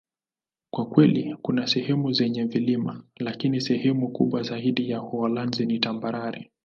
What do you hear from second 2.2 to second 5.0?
vilima, lakini sehemu kubwa zaidi